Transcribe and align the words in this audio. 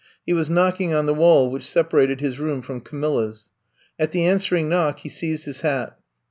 He 0.25 0.33
was 0.33 0.49
knock 0.49 0.81
ing 0.81 0.95
on 0.95 1.05
the 1.05 1.13
wall 1.13 1.51
which 1.51 1.61
separated 1.63 2.21
his 2.21 2.39
room 2.39 2.63
from 2.63 2.81
Camilla's. 2.81 3.51
At 3.99 4.11
the 4.11 4.25
answering 4.25 4.67
knock 4.67 5.01
he 5.01 5.09
seized 5.09 5.45
his 5.45 5.61
hat. 5.61 5.99